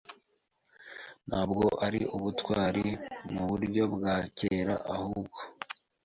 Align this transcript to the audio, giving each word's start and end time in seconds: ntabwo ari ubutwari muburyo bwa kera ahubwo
ntabwo 1.27 1.63
ari 1.85 2.01
ubutwari 2.15 2.85
muburyo 3.33 3.83
bwa 3.93 4.15
kera 4.39 4.75
ahubwo 4.93 5.39